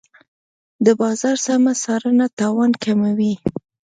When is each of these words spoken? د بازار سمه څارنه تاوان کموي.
د 0.85 0.87
بازار 1.01 1.37
سمه 1.45 1.73
څارنه 1.83 2.25
تاوان 2.39 2.71
کموي. 2.83 3.33